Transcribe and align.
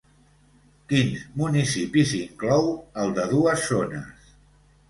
Quins 0.93 1.25
municipis 1.41 2.15
inclou 2.21 2.73
el 3.05 3.15
de 3.19 3.29
dues 3.35 3.71
zones? 3.75 4.35